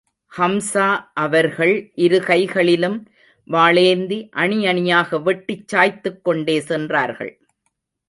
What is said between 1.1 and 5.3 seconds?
அவர்கள் இரு கைகளிலும் வாளேந்தி, அணி அணியாக